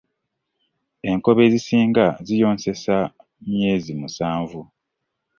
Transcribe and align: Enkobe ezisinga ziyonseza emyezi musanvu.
Enkobe 1.09 1.41
ezisinga 1.47 2.05
ziyonseza 2.25 2.97
emyezi 3.45 3.91
musanvu. 4.01 4.61